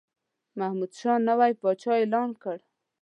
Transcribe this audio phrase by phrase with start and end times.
[0.59, 2.57] محمودشاه نوی پاچا اعلان کړ.